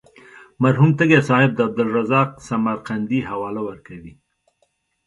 [0.63, 4.13] مرحوم تږی صاحب د عبدالرزاق سمرقندي حواله ورکوي.